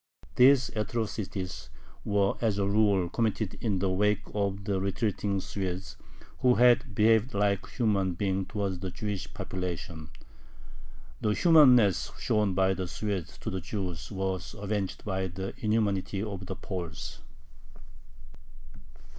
These 0.35 0.69
atrocities 0.69 1.69
were 2.03 2.33
as 2.41 2.57
a 2.57 2.65
rule 2.67 3.07
committed 3.07 3.53
in 3.63 3.77
the 3.77 3.91
wake 3.91 4.23
of 4.33 4.63
the 4.63 4.81
retreating 4.81 5.39
Swedes, 5.39 5.95
who 6.39 6.55
had 6.55 6.95
behaved 6.95 7.35
like 7.35 7.67
human 7.69 8.13
beings 8.15 8.47
towards 8.49 8.79
the 8.79 8.89
Jewish 8.89 9.31
population. 9.31 10.09
The 11.21 11.35
humaneness 11.35 12.11
shown 12.17 12.55
by 12.55 12.73
the 12.73 12.87
Swedes 12.87 13.37
to 13.37 13.51
the 13.51 13.61
Jews 13.61 14.11
was 14.11 14.55
avenged 14.57 15.05
by 15.05 15.27
the 15.27 15.53
inhumanity 15.63 16.23
of 16.23 16.47
the 16.47 16.55
Poles. 16.55 17.19